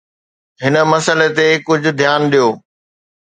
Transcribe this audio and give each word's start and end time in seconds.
هن 0.63 0.75
مسئلي 0.91 1.27
تي 1.37 1.47
ڪجهه 1.67 1.91
ڌيان 1.99 2.21
ڏيو. 2.31 2.47